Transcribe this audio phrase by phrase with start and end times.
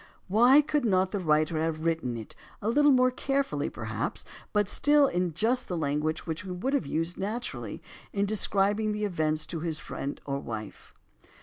[0.27, 5.05] Why could not the writer have written it, a little more carefully perhaps, but still
[5.05, 9.59] in just the language which he would have used naturally in describing the event to
[9.59, 9.85] his wife
[10.25, 10.91] or friend?